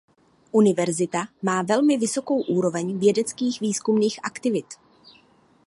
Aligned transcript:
Univerzita 0.51 1.27
má 1.41 1.61
velmi 1.61 1.97
vysokou 1.97 2.41
úroveň 2.41 2.99
vědeckých 2.99 3.59
výzkumných 3.61 4.19
aktivit. 4.23 4.65